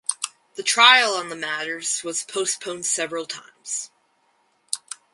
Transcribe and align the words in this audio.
The 0.55 0.63
trial 0.63 1.13
on 1.13 1.29
the 1.29 1.35
matters 1.35 2.03
was 2.03 2.23
postponed 2.23 2.87
several 2.87 3.27
times. 3.27 3.91